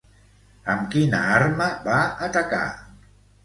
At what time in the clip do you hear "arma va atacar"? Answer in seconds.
1.35-2.67